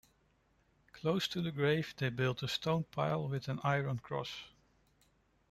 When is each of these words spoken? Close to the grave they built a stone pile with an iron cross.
Close 0.93 1.27
to 1.27 1.43
the 1.43 1.51
grave 1.51 1.93
they 1.95 2.09
built 2.09 2.41
a 2.41 2.47
stone 2.47 2.85
pile 2.85 3.27
with 3.27 3.47
an 3.47 3.59
iron 3.63 3.99
cross. 3.99 4.45